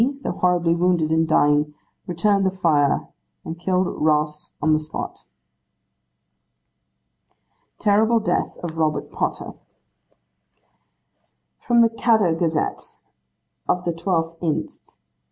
though 0.23 0.31
horribly 0.31 0.73
wounded, 0.73 1.11
and 1.11 1.27
dying, 1.27 1.75
returned 2.07 2.43
the 2.43 2.49
fire, 2.49 3.07
and 3.45 3.59
killed 3.59 3.85
Ross 4.03 4.53
on 4.59 4.73
the 4.73 4.79
spot.' 4.79 5.25
'Terrible 7.77 8.19
Death 8.19 8.57
of 8.63 8.77
Robert 8.79 9.11
Potter. 9.11 9.53
'From 11.59 11.81
the 11.81 11.89
"Caddo 11.91 12.33
Gazette," 12.33 12.95
of 13.69 13.83
the 13.83 13.93
12th 13.93 14.37
inst. 14.41 14.97